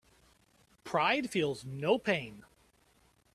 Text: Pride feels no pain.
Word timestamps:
Pride 0.83 1.29
feels 1.29 1.63
no 1.63 1.99
pain. 1.99 2.43